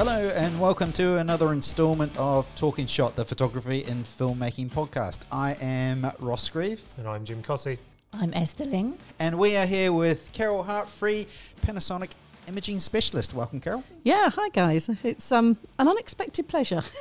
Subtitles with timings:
[0.00, 5.24] Hello and welcome to another instalment of Talking Shot, the photography and filmmaking podcast.
[5.30, 7.76] I am Ross Grieve And I'm Jim Cossey.
[8.14, 8.96] I'm Esther Ling.
[9.18, 11.26] and we are here with Carol Hartfree,
[11.60, 12.12] Panasonic
[12.48, 13.34] imaging specialist.
[13.34, 13.84] Welcome, Carol.
[14.02, 14.88] Yeah, hi guys.
[15.02, 16.80] It's um an unexpected pleasure.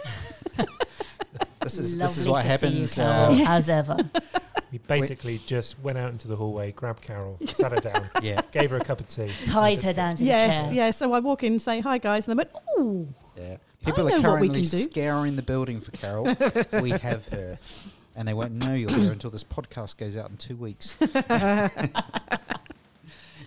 [1.62, 2.96] This is Lovely this is what to see you, happens.
[2.96, 3.98] Carol, uh, as ever.
[4.72, 8.70] We basically just went out into the hallway, grabbed Carol, sat her down, yeah, gave
[8.70, 9.30] her a cup of tea.
[9.46, 10.74] Tied her down to yes, the chair.
[10.74, 10.92] yeah.
[10.92, 13.58] So I walk in and say hi guys, and they went, oh, yeah.
[13.86, 14.90] People I are know what we currently can do.
[14.90, 16.26] scouring the building for Carol.
[16.84, 17.58] we have her,
[18.16, 20.94] and they won't know you're there until this podcast goes out in two weeks.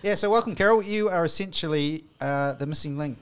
[0.03, 0.15] yeah.
[0.15, 0.81] So welcome, Carol.
[0.81, 3.19] You are essentially uh, the missing link.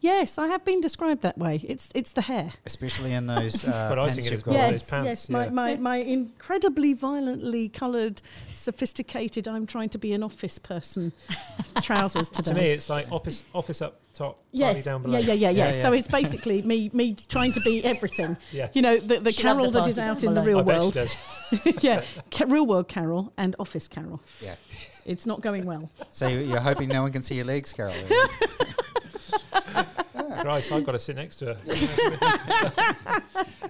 [0.00, 1.60] Yes, I have been described that way.
[1.66, 2.52] It's it's the hair.
[2.64, 4.52] especially in those uh, But I think pants you've it's got.
[4.52, 5.30] got- yes, those pants, yes.
[5.30, 5.36] yeah.
[5.36, 8.20] My, my my incredibly violently coloured,
[8.54, 9.46] sophisticated.
[9.48, 11.12] I'm trying to be an office person.
[11.82, 12.50] trousers today.
[12.50, 15.18] To me, it's like office, office up top, Yes, down below.
[15.18, 15.98] yeah, yeah, yeah, yeah, Yeah, So yeah.
[15.98, 18.36] it's basically me, me trying to be everything.
[18.52, 18.68] Yeah.
[18.72, 20.60] You know, the, the She Carol a that party is down out in the real
[20.60, 20.94] I bet she world.
[20.94, 21.16] does.
[21.84, 24.22] yeah, Ca- real world Carol and office Carol.
[24.40, 24.54] Yeah.
[25.04, 25.90] It's not going well.
[26.10, 27.92] So you're hoping no one can see your legs, Carol.
[30.40, 31.56] Christ, I've got to sit next to her.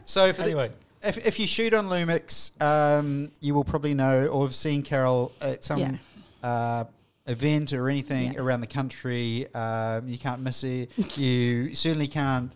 [0.04, 0.70] so for the, anyway,
[1.02, 5.32] if, if you shoot on Lumix, um, you will probably know or have seen Carol
[5.40, 5.96] at some Yeah.
[6.42, 6.84] uh,
[7.26, 8.40] event or anything Yeah.
[8.40, 9.46] around the country.
[9.54, 10.86] Um, you can't miss her.
[11.16, 12.52] You certainly can't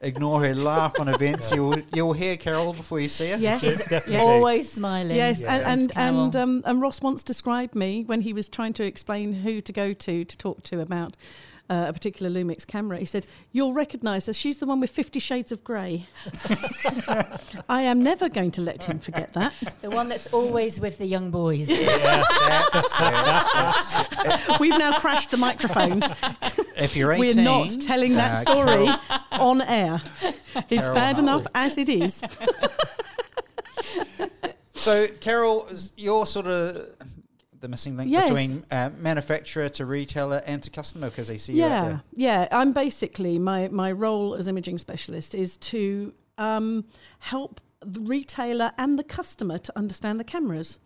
[0.00, 1.50] ignore her laugh on events.
[1.50, 1.56] Yeah.
[1.56, 3.36] You'll you'll hear Carol before you see her.
[3.38, 3.60] Yes.
[3.60, 4.16] She's definitely.
[4.18, 5.16] always smiling.
[5.16, 5.56] Yes, Yeah.
[5.56, 9.32] and and and, um, and Ross once described me when he was trying to explain
[9.32, 11.16] who to go to to talk to about
[11.70, 12.98] uh, a particular Lumix camera.
[12.98, 14.32] He said, "You'll recognise her.
[14.32, 16.06] She's the one with Fifty Shades of Grey."
[17.68, 19.54] I am never going to let him forget that.
[19.82, 21.66] the one that's always with the young boys.
[21.68, 23.12] That's it.
[24.22, 24.60] That's it.
[24.60, 26.04] We've now crashed the microphones.
[26.76, 30.02] If you're 18, We're not telling that uh, story Carol- on air.
[30.68, 32.22] It's Carol bad enough as it is.
[34.76, 36.88] So, Carol, is- you're sort of
[37.64, 38.28] the missing link Yes.
[38.30, 42.02] between uh, manufacturer to retailer and to customer because they see you out Yeah, there.
[42.14, 42.48] yeah.
[42.52, 46.84] I'm basically my my role as imaging specialist is to um,
[47.18, 50.78] help the retailer and the customer to understand the cameras.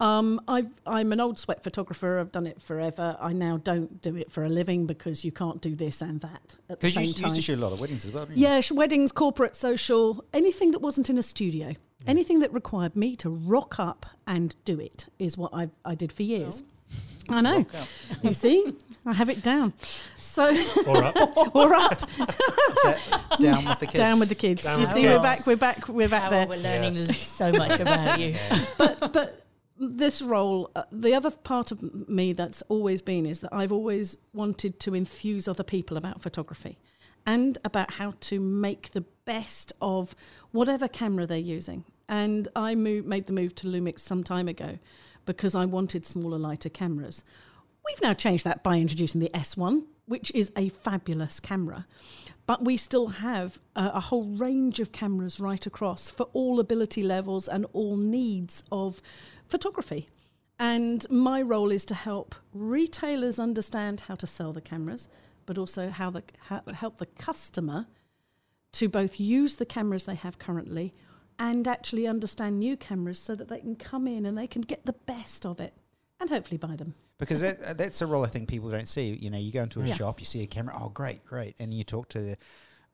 [0.00, 2.20] Um, I've, I'm an old sweat photographer.
[2.20, 3.16] I've done it forever.
[3.20, 6.54] I now don't do it for a living because you can't do this and that
[6.70, 7.24] at the same you time.
[7.24, 8.46] used to shoot a lot of weddings as well, didn't you?
[8.46, 11.74] Yeah, weddings, corporate, social, anything that wasn't in a studio,
[12.06, 16.12] anything that required me to rock up and do it is what I I did
[16.12, 16.62] for years.
[17.28, 17.66] I know.
[18.22, 19.74] You see, I have it down.
[20.16, 20.48] So
[20.86, 21.14] or up.
[21.54, 22.00] we're up,
[23.38, 23.92] down with the kids?
[23.98, 24.62] down with the kids.
[24.62, 25.46] Down you see, the we're back.
[25.46, 25.88] We're back.
[25.88, 26.58] We're back Carol, there.
[26.58, 27.18] we're learning Yes.
[27.20, 28.34] so much about you.
[28.78, 29.46] But but
[29.78, 34.16] this role, uh, the other part of me that's always been is that I've always
[34.32, 36.78] wanted to enthuse other people about photography,
[37.28, 40.16] and about how to make the best of
[40.50, 41.84] whatever camera they're using.
[42.08, 44.78] And I moved, made the move to Lumix some time ago
[45.26, 47.22] because I wanted smaller, lighter cameras.
[47.86, 51.86] We've now changed that by introducing the S1, which is a fabulous camera.
[52.46, 57.02] But we still have a, a whole range of cameras right across for all ability
[57.02, 59.02] levels and all needs of
[59.46, 60.08] photography.
[60.58, 65.08] And my role is to help retailers understand how to sell the cameras,
[65.48, 67.86] but also how the how, help the customer
[68.72, 70.94] to both use the cameras they have currently
[71.38, 74.84] and actually understand new cameras so that they can come in and they can get
[74.84, 75.72] the best of it
[76.20, 76.94] and hopefully buy them.
[77.16, 79.16] Because that, uh, that's a role I think people don't see.
[79.18, 79.94] You know, you go into a Yeah.
[79.94, 81.54] shop, you see a camera, oh, great, great.
[81.58, 82.36] And you talk to the,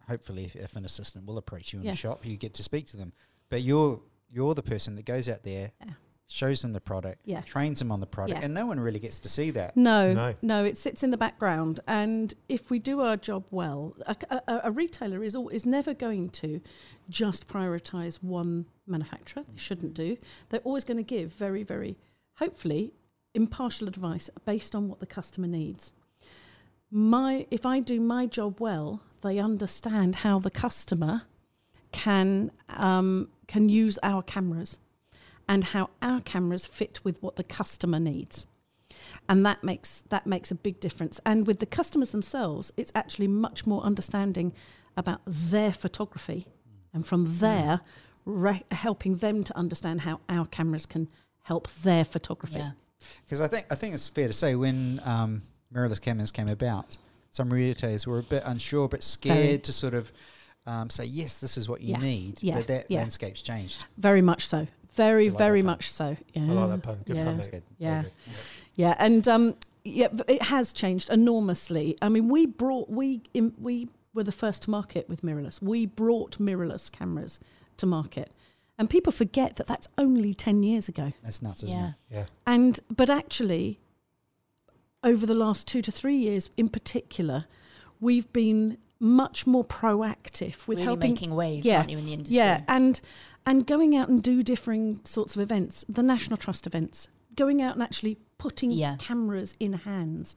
[0.06, 1.92] hopefully, if, if an assistant will approach you in Yeah.
[1.92, 3.12] the shop, you get to speak to them.
[3.50, 4.00] But you're
[4.30, 5.92] you're the person that goes out there, Yeah.
[6.34, 7.42] Shows them the product, Yeah.
[7.42, 8.44] trains them on the product, Yeah.
[8.44, 9.76] and no one really gets to see that.
[9.76, 10.34] No, No.
[10.42, 11.78] no, it sits in the background.
[11.86, 14.16] And if we do our job well, a,
[14.48, 16.60] a, a retailer is al- is never going to
[17.08, 19.44] just prioritise one manufacturer.
[19.48, 20.16] They shouldn't do.
[20.48, 21.96] They're always going to give very, very,
[22.38, 22.94] hopefully,
[23.32, 25.92] impartial advice based on what the customer needs.
[26.90, 31.22] My, if I do my job well, they understand how the customer
[31.92, 34.78] can um, can use our cameras
[35.48, 38.46] and how our cameras fit with what the customer needs
[39.28, 43.26] and that makes that makes a big difference and with the customers themselves it's actually
[43.28, 44.52] much more understanding
[44.96, 46.46] about their photography
[46.92, 47.80] and from there
[48.24, 51.08] re- helping them to understand how our cameras can
[51.42, 52.70] help their photography Yeah.
[53.24, 55.42] Because I think I think it's fair to say when um,
[55.74, 56.96] mirrorless cameras came about,
[57.30, 59.58] some retailers were a bit unsure, but scared Very.
[59.58, 60.10] to sort of
[60.66, 61.98] um, say, yes, this is what you Yeah.
[62.00, 62.38] need.
[62.42, 62.54] Yeah.
[62.56, 63.00] But that Yeah.
[63.00, 63.84] landscape's changed.
[63.98, 66.98] very much so very like very much so yeah I like that pun.
[67.04, 67.24] Good yeah.
[67.24, 67.62] pun, That's good.
[67.78, 68.02] Yeah.
[68.02, 68.12] Good.
[68.76, 69.54] Yeah, and um,
[69.84, 71.96] yeah, it has changed enormously.
[72.02, 75.60] I mean, we brought we im, we were the first to market with mirrorless.
[75.62, 77.38] We brought mirrorless cameras
[77.76, 78.32] to market.
[78.76, 81.12] And people forget that that's only 10 years ago.
[81.22, 81.88] That's nuts, isn't Yeah.
[81.88, 81.94] it?
[82.10, 82.24] Yeah.
[82.46, 83.78] And but actually,
[85.04, 87.44] over the last two to three years, in particular,
[88.00, 91.10] we've been much more proactive with really helping.
[91.12, 91.78] making waves, Yeah.
[91.78, 92.36] aren't you, in the industry?
[92.36, 93.00] yeah, and
[93.46, 97.74] and going out and do differing sorts of events, the National Trust events, going out
[97.74, 98.96] and actually putting Yeah.
[98.98, 100.34] cameras in hands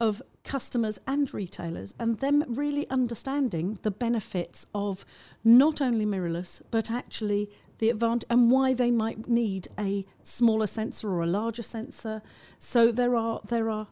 [0.00, 5.06] of customers and retailers, and them really understanding the benefits of
[5.42, 7.48] not only mirrorless but actually
[7.78, 12.20] the advantage and why they might need a smaller sensor or a larger sensor.
[12.58, 13.86] So there are there are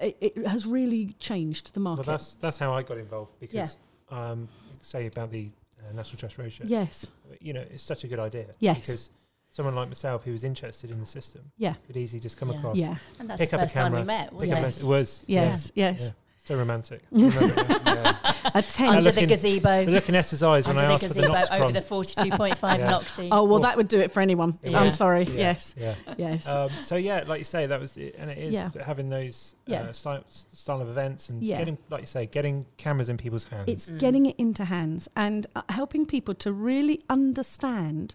[0.00, 2.06] it, it has really changed the market.
[2.06, 2.22] Well, market.
[2.22, 3.76] that's that's how I got involved because,
[4.10, 4.48] um,
[4.82, 5.50] say about the
[5.88, 6.62] uh, National Trust Roadshow.
[6.68, 7.10] yes,
[7.40, 8.46] You know, it's such a good idea.
[8.60, 8.78] Yes.
[8.86, 9.10] Because
[9.50, 12.58] someone like myself who was interested in the system yeah, could easily just come Yeah.
[12.58, 12.76] across.
[12.76, 14.68] yeah, And that's Pick the up a first time we camera, met, wasn't up a-
[14.68, 14.80] it?
[14.82, 15.24] it was.
[15.26, 16.00] yeah, yes, yes.
[16.02, 16.10] yeah.
[16.46, 17.02] So romantic.
[17.10, 18.16] Yeah.
[18.54, 18.88] A ten.
[18.90, 19.84] Under look the in- gazebo.
[19.84, 21.58] The look in Esther's eyes when Under I the asked for the gazebo Nox over
[21.58, 21.72] Prom.
[21.72, 22.90] the 42.5 Yeah.
[22.92, 23.28] Nocti.
[23.32, 24.56] Oh well, Well- that would do it for anyone.
[24.62, 24.80] Yeah.
[24.80, 25.24] I'm sorry.
[25.24, 25.94] Yeah, Yes, Yeah.
[26.16, 28.68] yes, Um, so yeah, like you say, that was it, and it is Yeah.
[28.84, 29.82] having those Yeah.
[29.82, 31.58] uh, style, style of events and Yeah.
[31.58, 33.64] getting, like you say, getting cameras in people's hands.
[33.68, 33.98] it's Mm.
[33.98, 38.14] getting it into hands and uh, helping people to really understand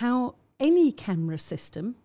[0.00, 1.96] how any camera system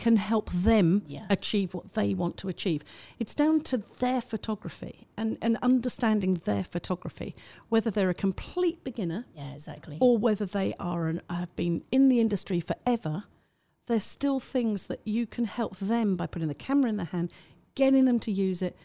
[0.00, 1.26] can help them Yeah.
[1.30, 2.82] achieve what they want to achieve.
[3.20, 7.36] It's down to their photography and, and understanding their photography,
[7.68, 9.98] whether they're a complete beginner Yeah, exactly.
[10.00, 13.24] or whether they are and have been in the industry forever,
[13.86, 17.30] there's still things that you can help them by putting the camera in their hand,
[17.74, 18.76] getting them to use it.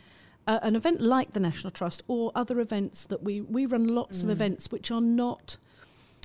[0.47, 4.21] Uh, an event like the National Trust or other events that we we run lots
[4.21, 4.33] of Mm.
[4.33, 5.57] events which are not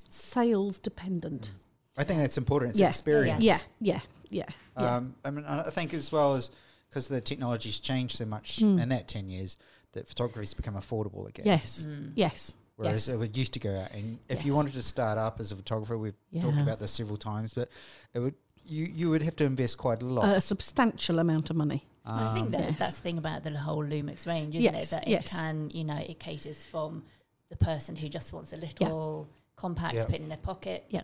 [0.09, 1.53] sales dependent.
[1.97, 2.73] I think that's important.
[2.73, 2.89] It's Yeah.
[2.89, 3.43] experience.
[3.45, 4.01] Yeah, yeah, yeah.
[4.31, 4.47] Yeah.
[4.77, 6.51] Um, I mean, I think as well as
[6.89, 8.83] because the technology's changed so much Mm.
[8.83, 9.57] in that ten years
[9.93, 11.47] that photography's become affordable again.
[11.47, 12.13] yes, Mm.
[12.15, 13.15] yes, Whereas yes.
[13.15, 15.57] it would used to go out, and if you wanted to start up as a
[15.57, 17.69] photographer, we've talked about this several times, but
[18.15, 18.35] it would
[18.65, 20.29] you you would have to invest quite a lot.
[20.37, 21.87] a substantial amount of money.
[22.05, 22.79] I think Um, that Yes.
[22.79, 24.95] that's the thing about the whole Lumix range, isn't Yes, it?
[24.95, 25.33] That yes.
[25.33, 27.05] it can, you know, it caters from
[27.51, 30.01] the person who just wants a little compact Yeah.
[30.03, 31.03] to put in their pocket Yeah.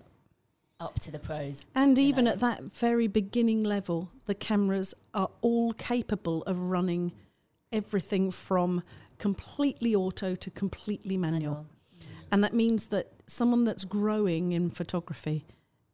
[0.80, 1.64] Up to the pros.
[1.74, 2.32] And even know.
[2.32, 7.12] at that very beginning level, the cameras are all capable of running
[7.72, 8.82] everything from
[9.18, 11.54] completely auto to completely manual.
[11.54, 11.66] Manual.
[12.00, 12.06] Mm.
[12.32, 15.46] And that means that someone that's growing in photography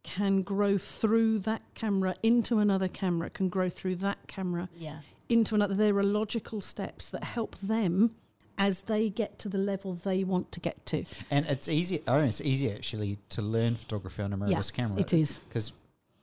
[0.02, 4.98] can grow through that camera into another camera, can grow through that camera Yeah.
[5.28, 5.74] into another.
[5.74, 8.16] There are logical steps that help them
[8.58, 11.04] as they get to the level they want to get to.
[11.30, 12.02] and it's easy.
[12.06, 15.00] Oh, it's easy actually to learn photography on a Yeah, mirrorless camera.
[15.00, 15.38] It is.
[15.48, 15.72] because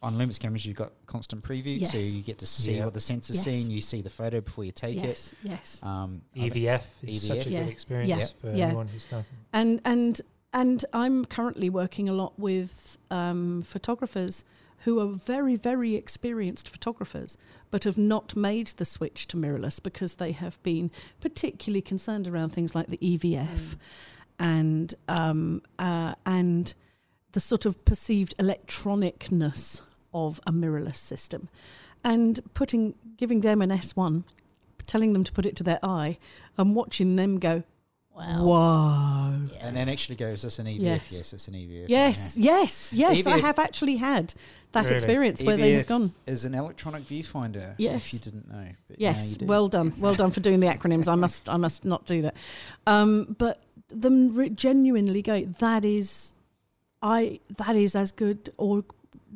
[0.02, 2.86] on Lumix cameras you've got constant preview, so you get to see Yeah.
[2.86, 3.44] what the sensor's Yes.
[3.46, 3.70] seeing.
[3.72, 5.04] You see the photo before you take it.
[5.04, 5.80] yes, yes.
[5.84, 7.64] Um, I think- EVF is such a Yeah.
[7.64, 8.28] good experience Yeah.
[8.50, 8.68] for Yeah.
[8.68, 9.36] anyone who's starting.
[9.52, 10.22] and and
[10.52, 14.44] and I'm currently working a lot with um, photographers
[14.86, 17.38] who are very very experienced photographers,
[17.72, 20.90] but have not made the switch to mirrorless because they have been
[21.22, 23.78] particularly concerned around things like the EVF Mm.
[24.40, 26.74] and um, uh, and
[27.32, 29.82] the sort of perceived electronicness
[30.14, 31.50] of a mirrorless system,
[32.04, 34.24] and putting giving them an S one,
[34.88, 36.18] telling them to put it to their eye,
[36.58, 37.64] and watching them go,
[38.20, 38.44] Wow.
[38.44, 39.68] "Whoa." Yeah.
[39.68, 40.80] And then actually goes, is this an EVF?
[40.82, 41.12] Yes.
[41.14, 41.86] Yes, it's an EVF.
[41.88, 43.26] Yes, yes, yes.
[43.26, 44.34] I have actually had
[44.74, 44.96] that Really?
[44.96, 45.48] experience Yeah.
[45.48, 46.12] where they have gone.
[46.28, 47.76] is an electronic viewfinder.
[47.78, 48.08] Yes.
[48.08, 48.68] If you didn't know.
[48.88, 49.46] But now you Yes, do.
[49.46, 51.08] well done, well done for doing the acronyms.
[51.08, 52.36] I must, I must not do that.
[52.86, 55.46] Um, but them re- genuinely go.
[55.46, 56.34] That is,
[57.02, 57.40] I.
[57.58, 58.84] That is as good or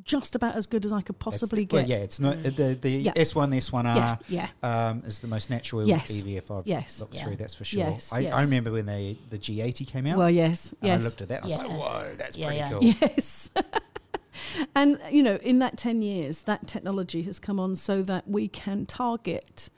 [0.06, 1.90] just about as good as I could That's- possibly well, get.
[1.90, 3.14] yeah, it's not the the Yeah.
[3.14, 3.96] S1, the S1R.
[3.96, 4.18] yeah,
[4.64, 4.90] yeah.
[4.90, 6.12] um, is the most natural Yes.
[6.12, 7.00] EVF I've Yes.
[7.00, 7.24] looked Yeah.
[7.24, 7.36] through.
[7.38, 7.80] That's for sure.
[7.80, 8.34] Yes, I, yes.
[8.34, 10.18] I remember when they the G80 came out.
[10.18, 11.02] Well, yes, and yes.
[11.02, 11.44] I looked at that.
[11.44, 12.70] and I was like, "Whoa, that's Yeah, pretty yeah.
[12.72, 13.50] cool." Yes.
[14.76, 18.48] and, you know, in that 10 years, that technology has come on so that we
[18.48, 19.70] can target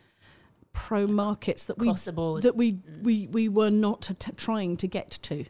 [0.74, 2.42] pro markets that we Across the board.
[2.44, 3.02] that we Mm.
[3.04, 5.46] we we were not t- trying to get to,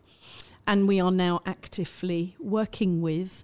[0.68, 3.44] and we are now actively working with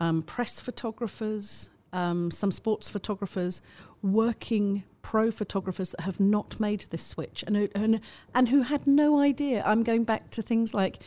[0.00, 3.60] um, press photographers, um, some sports photographers,
[4.02, 8.00] working pro photographers that have not made this switch and who, and
[8.34, 9.62] and who had no idea.
[9.64, 11.00] I'm going back to things like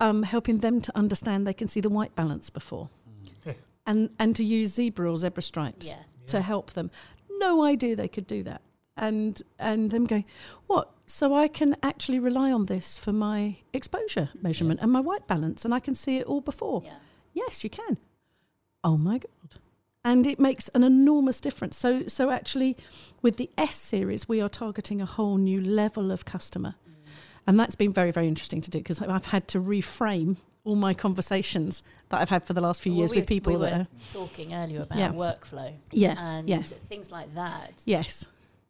[0.00, 2.88] um, helping them to understand they can see the white balance before,
[3.46, 3.54] Mm.
[3.86, 6.02] and and to use zebra or zebra stripes yeah.
[6.26, 6.90] to help them.
[7.38, 8.62] No idea they could do that.
[8.96, 10.24] And and them going,
[10.66, 10.90] what?
[11.06, 14.84] So I can actually rely on this for my exposure measurement Yes.
[14.84, 16.82] and my white balance, and I can see it all before.
[16.84, 16.94] Yeah.
[17.34, 17.98] Yes, you can.
[18.82, 19.60] Oh my god.
[20.04, 21.76] And it makes an enormous difference.
[21.76, 22.76] So so actually
[23.22, 26.74] with the S series we are targeting a whole new level of customer.
[26.88, 26.94] Mm.
[27.46, 30.94] And that's been very, very interesting to do because I've had to reframe all my
[30.94, 33.72] conversations that I've had for the last few Well, years we- with people we that
[33.72, 33.86] were are.
[34.12, 35.12] talking earlier about Yeah.
[35.12, 36.14] workflow Yeah.
[36.18, 36.62] and yeah.
[36.62, 37.72] things like that.
[37.84, 38.26] Yes.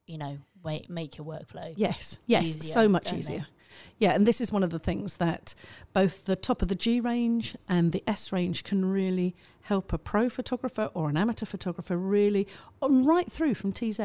[0.06, 1.73] You know, wait, make your workflow.
[1.76, 3.44] Yes, yes, easier, so much don't they?
[3.75, 3.95] Easier.
[3.99, 5.54] Yeah, and this is one of the things that
[5.93, 9.99] both the top of the G range and the S range can really help a
[9.99, 12.47] pro photographer or an amateur photographer really,
[12.83, 14.00] on right through from TZ,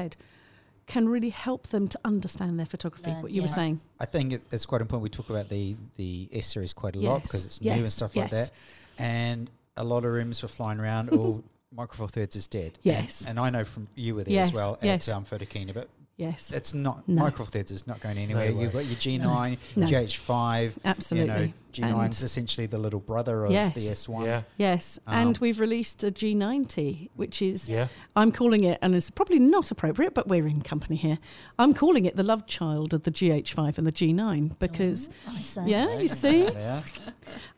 [0.88, 3.11] can really help them to understand their photography.
[3.11, 3.79] Learn, what you were saying.
[3.99, 5.03] I think it's quite important.
[5.03, 7.93] We talk about the the S series quite a lot because it's new and yes,
[7.93, 8.51] stuff like that.
[8.97, 11.09] And a lot of rooms were flying around.
[11.11, 12.73] oh, Micro Four Thirds is dead.
[12.77, 13.25] And- Yes.
[13.27, 15.07] and, I know from you were there Yes, as well yes.
[15.07, 15.88] at um, Photokina, but
[16.19, 17.21] Yes, it's not No.
[17.23, 18.53] Micro Four Thirds is not going anywhere.
[18.53, 18.61] way.
[18.63, 19.88] You've got your G9, No.
[19.88, 20.77] GH5.
[20.83, 21.33] absolutely.
[21.33, 21.53] You know,
[21.93, 23.73] G9 And- essentially the little brother of Yes.
[23.75, 24.25] the S1.
[24.25, 27.88] Yeah, yes, Um, and we've released a G90, which is yeah.
[28.17, 31.19] I'm calling it, and it's probably not appropriate, but we're in company here.
[31.57, 35.41] I'm calling it the love child of the GH5 and the G9 because, Oh, I
[35.41, 35.61] say.
[35.67, 36.49] yeah, you see,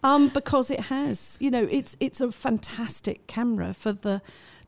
[0.03, 4.21] um, because it has, you know, it's it's a fantastic camera for the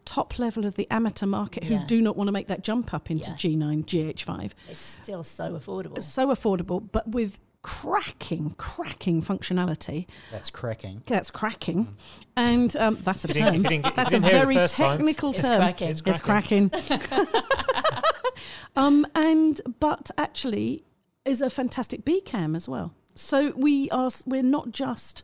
[0.06, 1.86] top level of the amateur market who Yeah.
[1.88, 3.36] do not want to make that jump up into Yeah.
[3.38, 4.54] G9, GH5.
[4.70, 6.02] It's still so affordable.
[6.02, 10.06] So affordable, but with cracking, cracking functionality.
[10.32, 11.02] That's cracking.
[11.08, 11.96] That's cracking,
[12.36, 13.64] and um, that's a If you didn't- if term.
[13.64, 15.42] you didn't get- if That's a didn't hear it the very first time, technical It's
[15.42, 15.56] term.
[15.58, 15.90] cracking.
[15.90, 16.72] It's It's cracking.
[18.76, 20.84] um, and but actually
[21.26, 22.94] is a fantastic B cam as well.
[23.16, 25.24] So we are we're not just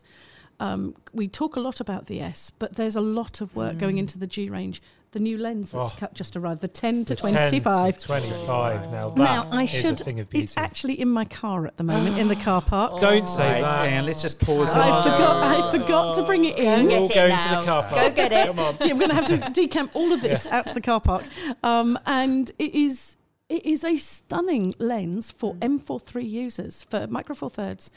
[0.60, 3.96] um, we talk a lot about the S, but there's a lot of work going
[3.96, 4.00] Mm.
[4.00, 4.80] into the G range.
[5.12, 5.96] The new lens that's Oh.
[5.98, 7.98] cut just arrived, the 10 to The 10 25.
[7.98, 8.92] 25.
[8.92, 10.00] Now that Now I is should.
[10.00, 10.44] a thing of beauty.
[10.44, 13.00] It's actually in my car at the moment in the car park.
[13.00, 13.88] Don't say Right, that.
[13.88, 14.76] and let's just pause this.
[14.84, 15.42] I forgot.
[15.42, 16.88] I forgot to bring it Go in.
[16.88, 17.38] get All it going now.
[17.38, 17.94] to the car park.
[17.94, 18.46] Go get it.
[18.46, 18.76] Come on.
[18.80, 21.24] yeah, we're going to have to decamp all of this out to the car park.
[21.64, 23.16] Um, and it is
[23.48, 25.80] it is a stunning lens for Mm.
[25.80, 27.90] M43 users for Micro Four Thirds,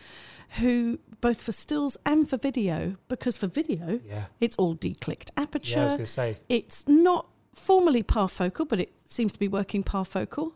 [0.60, 2.96] who both for stills and for video.
[3.08, 4.26] Because for video, Yeah.
[4.40, 5.80] it's all declicked aperture.
[5.80, 6.38] Yeah, I was going to say.
[6.50, 10.54] It's not formally parfocal, but it seems to be working parfocal.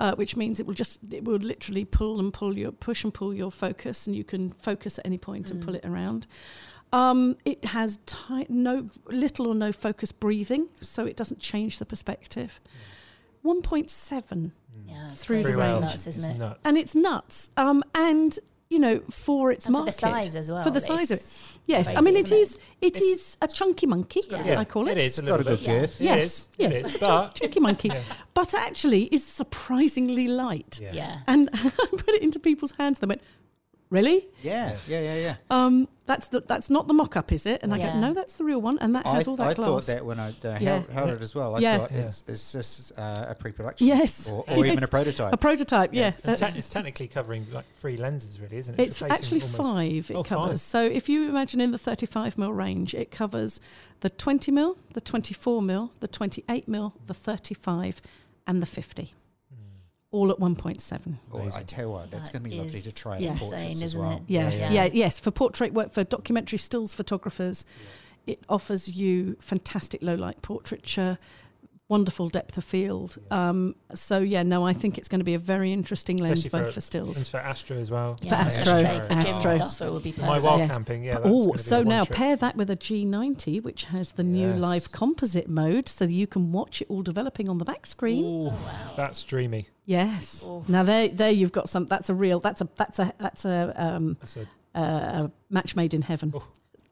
[0.00, 3.12] Uh, which means it will just it will literally pull and pull your push and
[3.12, 5.78] pull your focus, and you can focus at any point and pull Mm.
[5.78, 6.26] it around.
[6.92, 11.84] Um, it has ti- no little or no focus breathing, so it doesn't change the
[11.84, 12.60] perspective.
[13.42, 14.52] One point seven,
[14.86, 15.80] Yeah, Through the It's range.
[15.80, 16.38] nuts, isn't it's it?
[16.38, 16.60] nuts.
[16.64, 17.50] and it's nuts.
[17.56, 18.38] Um, and
[18.70, 20.62] you know, for its And for the market, size as well.
[20.62, 21.22] for the size of it.
[21.22, 24.22] it's yes, I crazy, mean it isn't is it It's- is a chunky monkey.
[24.28, 24.92] got- yeah, I call it.
[24.92, 25.68] It is a It's got little a good bit.
[25.68, 25.78] Yeah.
[25.80, 26.00] girth.
[26.00, 28.02] Yes, is, yes, it it's a but chunky monkey, Yeah.
[28.34, 30.78] but actually is surprisingly light.
[30.82, 30.92] yeah.
[30.92, 31.18] Yeah.
[31.26, 32.98] And I put it into people's hands.
[32.98, 33.22] They went,
[33.90, 34.26] "Really?
[34.42, 35.34] Yeah, yeah, yeah, yeah.
[35.50, 37.92] Um, that's the that's not the mock-up, is it?" And I Yeah.
[37.94, 39.86] go, "No, that's the real one, and that I, has all that I glass." thought
[39.86, 40.58] that when I uh, Yeah.
[40.58, 41.56] held, held it as well.
[41.56, 41.78] I Yeah.
[41.78, 41.98] thought Yeah.
[42.06, 43.86] it's, it's just uh, a pre-production.
[43.86, 44.84] Yes, Or, or even yes.
[44.84, 45.32] a prototype.
[45.32, 45.94] a prototype.
[45.94, 48.82] Yeah, And that's- te- it's technically covering like three lenses, really, isn't it?
[48.82, 50.48] It's replacing actually almost- five it Oh, covers.
[50.50, 50.60] five.
[50.60, 53.60] So if you imagine in the 35 mil range, it covers
[54.00, 58.00] the 20 mil, the 24 mil, the 28 mil, the 35,
[58.46, 59.08] and the 50, Mm.
[60.10, 61.14] All at 1.7.
[61.30, 63.34] Or I tell you what, that's That going to be lovely to is try Yeah.
[63.34, 64.12] the portraits insane, as isn't well.
[64.12, 64.22] it?
[64.26, 64.90] Yeah, Yeah, yeah, yeah.
[64.92, 65.18] yes.
[65.18, 67.64] For portrait work, for documentary stills photographers,
[68.26, 71.18] it offers you fantastic low light portraiture,
[71.88, 73.16] wonderful depth of field.
[73.30, 76.58] Um, so yeah, no, I think it's going to be a very interesting lens Especially
[76.64, 77.16] both for- for stills.
[77.16, 78.16] And for Astro as well.
[78.22, 79.66] Yeah, I was Astro, gonna say, for Astro.
[79.66, 81.18] stuff, it would be My wild camping, yeah.
[81.24, 82.16] Oh, so now trip.
[82.16, 84.60] pair that with a G90, which has the new Yes.
[84.60, 88.24] live composite mode, so you can watch it all developing on the back screen.
[88.24, 88.54] Ooh, wow.
[88.96, 89.68] that's dreamy.
[89.86, 90.44] Yes.
[90.46, 90.64] Oh.
[90.68, 91.86] Now there, there you've got some.
[91.86, 92.40] That's a real.
[92.40, 92.68] That's a.
[92.76, 93.12] That's a.
[93.18, 93.72] That's a.
[93.82, 96.42] Um, That's a, a, a match made in heaven, Oh.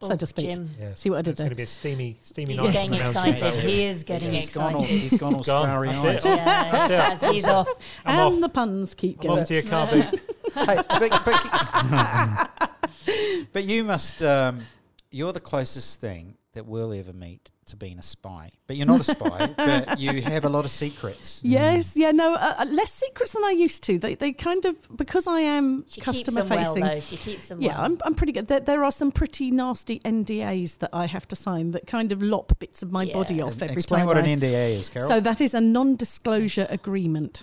[0.01, 0.47] So to speak.
[0.47, 0.95] Jim, yeah.
[0.95, 1.45] See what I did It's there?
[1.47, 2.75] going to be a steamy, steamy he's night.
[2.75, 2.85] Yes.
[2.85, 3.43] on getting excited.
[3.45, 3.57] out.
[3.57, 5.01] He is getting He's gone all, excited.
[5.01, 5.61] he's gone all Gone.
[5.61, 6.35] starry That's eyed.
[6.35, 6.91] it.
[7.25, 7.69] Yeah, he's off.
[8.05, 8.41] I'm and off.
[8.41, 9.41] the puns keep I'm going.
[9.41, 10.05] off to your car boot.
[10.55, 12.71] hey, but, but,
[13.53, 14.23] but you must.
[14.23, 14.63] Um,
[15.11, 18.53] you're the closest thing that we'll ever meet to being a spy.
[18.67, 19.47] But you're not a spy.
[19.57, 21.41] but you have a lot of secrets.
[21.45, 23.99] Yes, yeah, no, uh, uh, less secrets than I used to.
[23.99, 26.85] They, they kind of because I am She keeps customer them well, facing.
[26.85, 27.01] though.
[27.01, 27.85] She keeps them yeah, well.
[27.85, 28.47] I'm, I'm pretty good.
[28.49, 32.23] There, there are some pretty nasty NDAs that I have to sign that kind of
[32.23, 33.15] lop bits of my Yeah.
[33.15, 34.07] body off every Explain time.
[34.07, 35.09] what I, an NDA is, Carol.
[35.09, 37.43] So that is a non-disclosure agreement.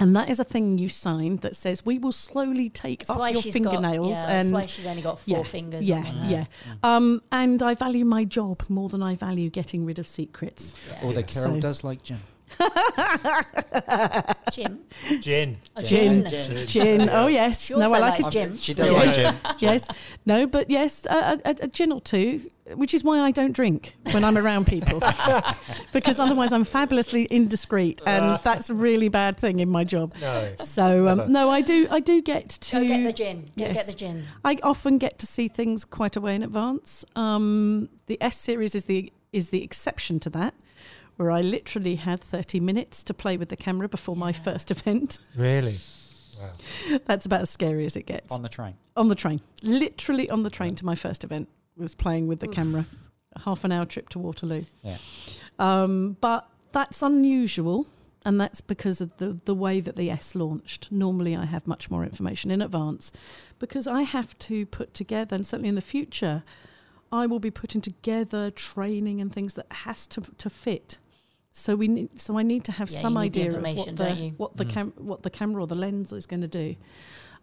[0.00, 3.32] And that is a thing you sign that says we will slowly take That's off
[3.32, 5.88] your fingernails got, yeah, that's and why she's only got four yeah, fingers.
[5.88, 6.30] yeah, on her.
[6.30, 6.44] yeah.
[6.84, 10.74] Um, and I value my job more than I value getting rid of secrets.
[10.88, 10.98] Yeah.
[11.02, 11.26] Although Yeah.
[11.26, 12.20] Carol So- does like Jim.
[14.52, 14.80] Jim.
[15.20, 15.56] Gin.
[15.76, 16.26] Oh, Gin.
[16.28, 16.66] gin.
[16.66, 17.08] Gin.
[17.10, 17.60] Oh yes.
[17.62, 18.56] She no, I like likes a gin.
[18.56, 19.34] She does like gin.
[19.58, 19.88] yes.
[20.26, 23.96] No, but yes, a, a, a gin or two, which is why I don't drink
[24.12, 25.00] when I'm around people,
[25.92, 30.14] because otherwise I'm fabulously indiscreet, and that's a really bad thing in my job.
[30.20, 30.54] No.
[30.56, 31.86] So um, no, I do.
[31.90, 32.80] I do get to.
[32.80, 33.42] Go get the gin.
[33.42, 33.76] Go Yes.
[33.76, 34.24] get the gin.
[34.44, 37.04] I often get to see things quite a way in advance.
[37.16, 40.54] Um, the S series is the is the exception to that,
[41.18, 45.18] where I literally had 30 minutes to play with the camera before my first event.
[45.36, 45.78] Really?
[46.40, 46.52] Wow.
[47.06, 48.32] That's about as scary as it gets.
[48.32, 48.74] On the train.
[48.96, 52.48] On the train, literally on the train to my first event, was playing with the
[52.48, 52.54] Oof.
[52.54, 52.86] camera.
[53.34, 54.62] A half an hour trip to Waterloo.
[54.82, 54.96] Yeah.
[55.58, 57.88] Um, but that's unusual,
[58.24, 60.92] and that's because of the the way that the S launched.
[60.92, 63.10] Normally, I have much more information in advance
[63.58, 66.44] because I have to put together, and certainly in the future,
[67.10, 70.98] I will be putting together training and things that has to to fit.
[71.52, 73.62] So we need, so I need to have Yeah, some you need the idea of
[73.76, 74.70] what the what the Mm.
[74.70, 76.76] cam what the camera or the lens is going to do.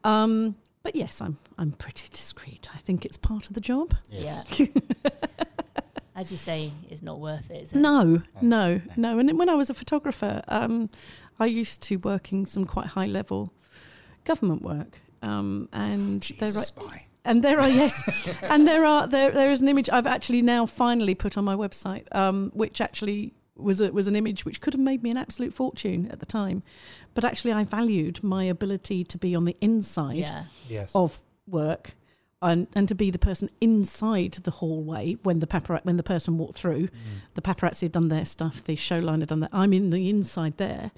[0.03, 2.69] Um, but yes, I'm I'm pretty discreet.
[2.73, 3.93] I think it's part of the job.
[4.09, 4.59] Yes.
[4.59, 4.67] Yeah.
[6.17, 7.75] As you say, it's not worth it, is it?
[7.79, 9.19] No, no, no.
[9.19, 10.89] And when I was a photographer, um,
[11.41, 13.51] I used to work in some quite high level
[14.23, 15.01] government work.
[15.21, 17.07] Um, and She's there are spy.
[17.25, 18.01] and there are yes,
[18.43, 21.55] and there are there there is an image I've actually now finally put on my
[21.55, 25.17] website, um, which actually was a, was an image which could have made me an
[25.17, 26.63] absolute fortune at the time,
[27.13, 30.43] but actually I valued my ability to be on the inside Yeah.
[30.69, 30.91] Yes.
[30.93, 31.95] of work
[32.41, 36.37] and, and to be the person inside the hallway when the papara- when the person
[36.37, 36.89] walked through.
[37.35, 39.51] The paparazzi had done their stuff, the show line had done that.
[39.53, 40.91] I'm in the inside there.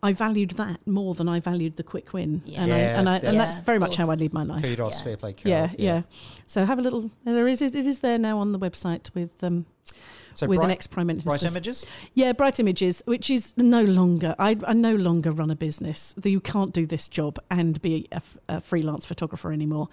[0.00, 2.62] I valued that more than I valued the quick win, Yeah.
[2.62, 3.28] and I, and, I, yeah.
[3.30, 4.62] and that's Yeah, very much how I lead my life.
[4.62, 5.04] Kudos, Yeah.
[5.04, 5.50] fair play, Carol.
[5.50, 6.02] Yeah, yeah,
[6.46, 7.10] So have a little.
[7.24, 9.66] There is it is there now on the website with um
[10.38, 11.30] So with bright, an ex prime minister.
[11.30, 11.84] bright images.
[12.14, 16.14] Yeah, Bright Images, which is no longer, I, I no longer run a business.
[16.22, 18.06] You can't do this job and be
[18.48, 19.88] a freelance photographer anymore.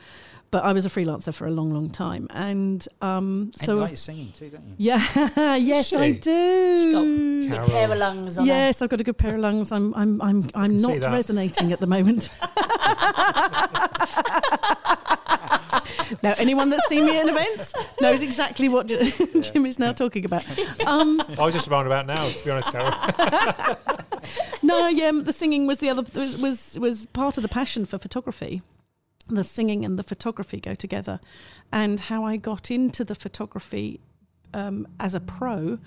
[0.52, 2.28] But I was a freelancer for a long, long time.
[2.30, 3.74] And um, and so.
[3.74, 4.76] you like singing too, don't you?
[4.78, 6.78] yeah, yes, I do.
[6.78, 7.02] She's got
[7.50, 7.66] Carol.
[7.66, 9.72] Big pair of lungs on Yes, I've got a good pair of lungs.
[9.72, 12.30] I'm, I'm, I'm, I'm not resonating at the moment.
[16.24, 18.88] now, anyone that's seen me at events knows exactly what
[19.42, 20.44] Jim is now talking about.
[20.86, 22.92] Um, I was just about about now, to be honest, Carol.
[24.64, 27.98] no, yeah, the singing was the other was was, was part of the passion for
[27.98, 28.62] photography.
[29.28, 31.20] The singing and the photography go together,
[31.72, 34.00] and how I got into the photography
[34.54, 35.80] um, as a pro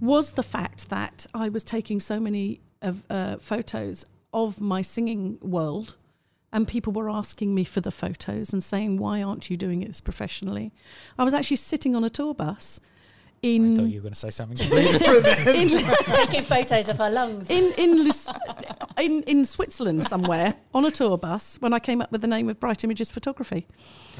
[0.00, 5.38] was the fact that I was taking so many of uh, photos of my singing
[5.40, 5.96] world.
[6.52, 10.00] And people were asking me for the photos and saying, "Why aren't you doing this
[10.00, 10.72] professionally?"
[11.18, 12.78] I was actually sitting on a tour bus
[13.44, 15.56] I in thought you were going to say something completely different.
[15.56, 15.68] in,
[16.14, 17.50] Taking photos of her lungs.
[17.50, 18.28] in in, Lus-
[19.00, 22.48] in in Switzerland somewhere on a tour bus when I came up with the name
[22.50, 23.66] of Bright Images Photography.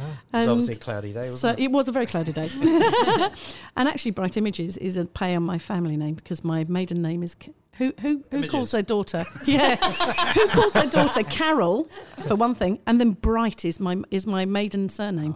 [0.01, 1.61] Ah, it was And obviously a cloudy day, wasn't so it?
[1.61, 2.51] it was a very cloudy day.
[3.77, 7.23] and actually, Bright Images is a play on my family name because my maiden name
[7.23, 7.37] is.
[7.77, 9.25] Ca- Who who who calls their daughter?
[9.47, 11.89] Yeah, who calls their daughter Carol
[12.27, 15.35] for one thing, and then Bright is my is my maiden surname,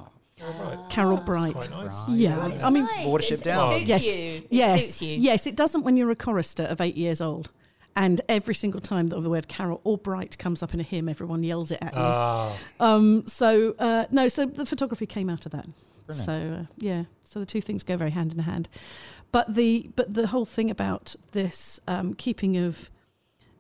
[0.91, 1.55] Carol Bright.
[1.55, 2.09] Quite nice.
[2.09, 3.07] Yeah, It's I mean, nice.
[3.07, 3.73] Watership It's- down.
[3.73, 4.05] It suits Yes.
[4.05, 4.13] you.
[4.13, 5.19] It yes, suits you.
[5.19, 7.51] yes, it doesn't when you're a chorister of eight years old.
[7.99, 11.09] And every single time that the word Carol or Bright comes up in a hymn,
[11.09, 12.01] everyone yells it at you.
[12.01, 15.67] Ah, Um, so uh, no, so the photography came out of that.
[16.05, 16.27] Brilliant.
[16.27, 18.69] So uh, yeah, so the two things go very hand in hand.
[19.33, 22.91] But the but the whole thing about this um, keeping of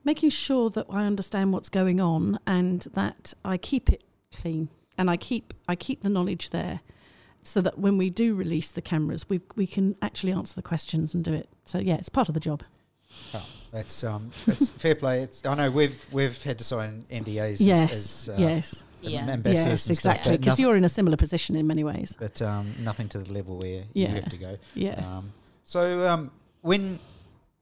[0.04, 5.10] making sure that I understand what's going on and that I keep it clean and
[5.10, 6.80] I keep I keep the knowledge there,
[7.42, 11.14] so that when we do release the cameras, we we can actually answer the questions
[11.14, 11.48] and do it.
[11.64, 12.62] So yeah, it's part of the job.
[13.34, 15.20] Oh, that's um, that's fair play.
[15.22, 17.56] It's, I know we've we've had to sign NDAs.
[17.60, 19.20] yes, as, as, uh, yes, Yeah.
[19.28, 20.36] ambassadors yes, stuff, exactly.
[20.38, 22.16] Because you're in a similar position in many ways.
[22.18, 24.08] but um, nothing to the level where Yeah.
[24.10, 24.58] you have to go.
[24.74, 24.94] Yeah.
[25.06, 25.32] Um,
[25.66, 26.30] so um,
[26.62, 26.98] when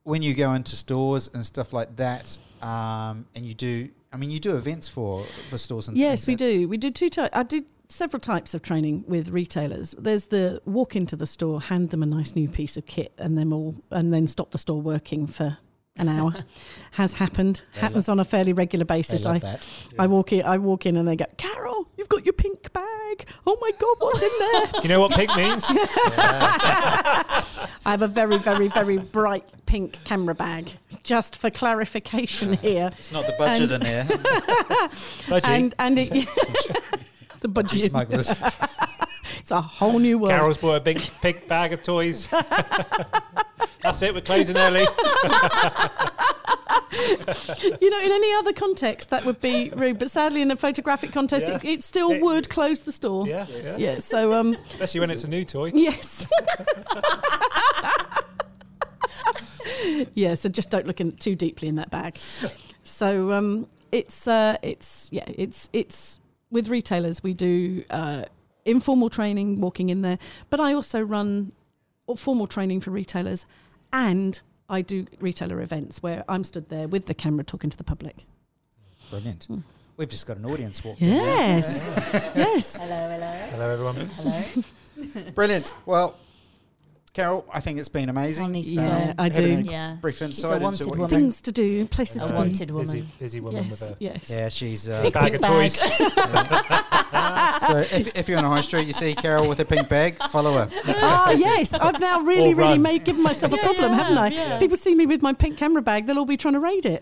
[0.03, 4.29] when you go into stores and stuff like that, um, and you do, I mean,
[4.29, 5.87] you do events for the stores.
[5.87, 6.69] And Yes, we do.
[6.69, 7.31] We do two types.
[7.33, 9.95] I do several types of training with retailers.
[9.97, 13.37] There's the walk into the store, hand them a nice new piece of kit, and
[13.37, 15.57] then all, and then stop the store working for
[15.97, 16.33] an hour.
[16.91, 17.61] Has happened.
[17.73, 19.25] Happens on a fairly regular basis.
[19.25, 19.67] I, that.
[19.99, 20.43] I walk in.
[20.45, 23.25] I walk in, and they go, "Carol, you've got your pink bag.
[23.45, 25.65] Oh my god, what's in there?" you know what pink means?
[25.67, 27.43] I
[27.85, 30.71] have a very, very, very bright pink camera bag.
[31.03, 34.05] Just for clarification here, It's not the budget in there.
[35.29, 35.49] budget.
[35.49, 36.09] and and it,
[37.41, 37.81] the budget.
[37.81, 38.33] smugglers.
[39.39, 40.31] It's a whole new world.
[40.31, 42.27] Carol's bought a big pink bag of toys.
[43.83, 44.13] That's it.
[44.13, 44.81] We're closing early.
[47.81, 49.99] you know, in any other context, that would be rude.
[49.99, 51.55] But sadly, in a photographic contest, Yeah.
[51.57, 53.27] it, it still It- would close the store.
[53.27, 53.77] Yeah, yeah.
[53.77, 53.99] Yeah.
[53.99, 55.71] So, um, Especially when it's a new toy.
[55.73, 56.25] yes.
[60.13, 60.35] yeah.
[60.35, 62.17] So just don't look in too deeply in that bag.
[62.83, 66.19] So um, it's uh, it's yeah it's it's
[66.51, 68.23] with retailers we do uh,
[68.65, 70.17] informal training, walking in there,
[70.49, 71.51] but I also run
[72.15, 73.45] formal training for retailers,
[73.95, 77.83] and I do retailer events where I'm stood there with the camera talking to the
[77.83, 78.25] public.
[79.09, 79.45] Brilliant.
[79.45, 79.59] Hmm.
[79.97, 81.13] We've just got an audience walked in.
[81.13, 81.85] Yes,
[82.35, 82.77] yes.
[82.77, 83.95] Hello, hello, Hello, everyone.
[83.95, 85.23] hello.
[85.35, 85.73] Brilliant.
[85.85, 86.17] Well,
[87.15, 88.45] Carol, I think it's been amazing.
[88.45, 89.23] I need to Yeah, go.
[89.23, 89.61] I do.
[89.63, 89.95] Yeah.
[90.01, 91.09] brief She's a insight into wanted what woman.
[91.17, 92.73] Things to do, places A to wanted be.
[92.73, 93.11] Busy, woman.
[93.19, 94.29] busy woman Yes, with a yes.
[94.29, 94.89] Yeah, she's.
[94.89, 95.75] Uh, bag of toys.
[95.79, 95.87] so
[97.97, 100.53] if, if you're on a high street, you see Carol with a pink bag, follow
[100.53, 100.69] her.
[100.87, 101.73] Ah, yes.
[101.73, 102.81] I've now really, Or really run.
[102.81, 104.29] made given myself a problem, you haven't I?
[104.31, 104.59] have, yeah.
[104.59, 107.01] People see me with my pink camera bag, they'll all be trying to raid it.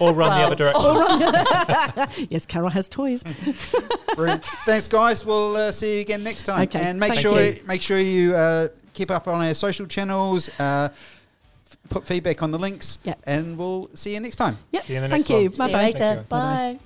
[0.00, 2.26] or run the other direction.
[2.30, 3.22] Yes, Carol has toys.
[3.22, 5.26] Thanks, guys.
[5.26, 6.62] We'll uh, see you again next time.
[6.62, 7.60] Okay, and make thank sure you.
[7.66, 8.68] make sure you uh,
[9.00, 10.50] keep up on our social channels.
[10.60, 12.98] Uh, f- put feedback on the links.
[13.02, 13.14] Yeah.
[13.24, 14.58] And we'll see you next time.
[14.72, 14.84] Yep.
[14.84, 15.42] See you in the Thank one.
[15.42, 15.50] you.
[15.50, 15.82] See Bye you bye.
[15.84, 16.24] later.
[16.28, 16.78] Bye.